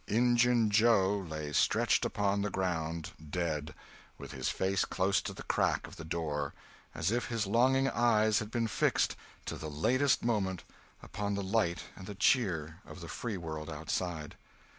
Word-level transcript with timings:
Injun 0.07 0.71
Joe 0.71 1.19
lay 1.29 1.51
stretched 1.53 2.05
upon 2.05 2.41
the 2.41 2.49
ground, 2.49 3.11
dead, 3.29 3.75
with 4.17 4.31
his 4.31 4.49
face 4.49 4.83
close 4.83 5.21
to 5.21 5.31
the 5.31 5.43
crack 5.43 5.85
of 5.85 5.95
the 5.97 6.03
door, 6.03 6.55
as 6.95 7.11
if 7.11 7.27
his 7.27 7.45
longing 7.45 7.87
eyes 7.87 8.39
had 8.39 8.49
been 8.49 8.65
fixed, 8.67 9.15
to 9.45 9.55
the 9.57 9.69
latest 9.69 10.23
moment, 10.25 10.63
upon 11.03 11.35
the 11.35 11.43
light 11.43 11.83
and 11.95 12.07
the 12.07 12.15
cheer 12.15 12.81
of 12.83 12.99
the 12.99 13.07
free 13.07 13.37
world 13.37 13.69
outside. 13.69 14.35